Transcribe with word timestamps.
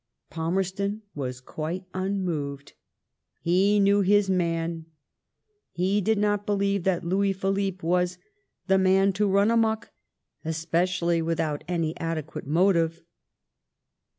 Palmerston 0.31 1.03
was 1.13 1.39
quite 1.39 1.85
unmoved. 1.93 2.73
He 3.39 3.79
knew 3.79 4.01
his 4.01 4.31
man. 4.31 4.87
He 5.73 6.01
did 6.01 6.17
not 6.17 6.43
believe 6.47 6.85
that 6.85 7.03
Louis 7.03 7.33
Philippe 7.33 7.85
was" 7.85 8.17
the 8.65 8.79
man 8.79 9.13
to 9.13 9.27
run 9.27 9.51
amuck, 9.51 9.91
especially 10.43 11.21
without 11.21 11.63
any 11.67 11.95
adequate 11.99 12.47
motive 12.47 13.03